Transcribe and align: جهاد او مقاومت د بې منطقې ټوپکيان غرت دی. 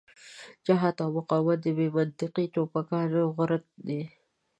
جهاد 0.65 0.95
او 1.03 1.09
مقاومت 1.17 1.59
د 1.63 1.67
بې 1.77 1.87
منطقې 1.95 2.45
ټوپکيان 2.53 3.07
غرت 3.35 3.65
دی. 3.87 4.01